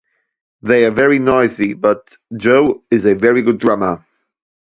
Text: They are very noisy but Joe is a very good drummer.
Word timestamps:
They 0.63 0.83
are 0.85 0.89
very 0.89 1.19
noisy 1.19 1.75
but 1.75 2.17
Joe 2.35 2.83
is 2.89 3.05
a 3.05 3.13
very 3.13 3.43
good 3.43 3.59
drummer. 3.59 4.03